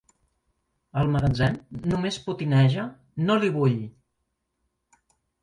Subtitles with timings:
[1.01, 1.59] Al magatzem
[1.91, 2.87] només potineja:
[3.27, 3.79] no l'hi vull!